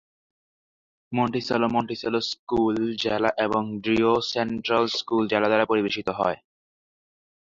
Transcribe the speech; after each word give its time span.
মন্টিসেলো 1.11 1.67
Monticello 1.75 2.19
school 2.31 2.75
জেলা 3.03 3.29
এবং 3.45 3.63
drew 3.83 4.11
central 4.31 4.85
school 4.97 5.23
জেলা 5.27 5.47
দ্বারা 5.49 5.65
পরিবেশিত 5.71 6.07
হয়। 6.19 6.37